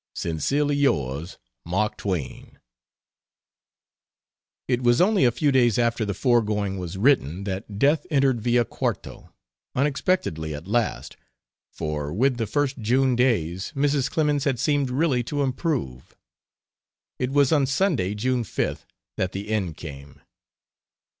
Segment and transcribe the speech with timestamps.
[0.15, 2.57] Sincerely yours, MARK TWAIN
[4.67, 8.65] It was only a few days after the foregoing was written that death entered Villa
[8.65, 9.31] Quarto
[9.75, 11.17] unexpectedly at last
[11.71, 14.09] for with the first June days Mrs.
[14.09, 16.15] Clemens had seemed really to improve.
[17.19, 18.85] It was on Sunday, June 5th,
[19.17, 20.19] that the end came.